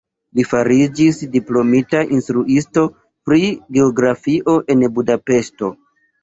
Li 0.37 0.43
fariĝis 0.51 1.19
diplomita 1.35 2.01
instruisto 2.15 2.85
pri 3.29 3.51
geografio 3.79 4.57
en 4.77 4.83
Budapeŝto. 4.97 5.71